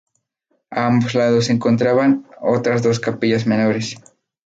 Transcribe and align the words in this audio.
A 0.71 0.87
ambos 0.87 1.13
lados 1.13 1.45
se 1.45 1.51
encontraban 1.53 2.25
otras 2.39 2.81
dos 2.81 2.99
capillas 2.99 3.45
menores. 3.45 3.97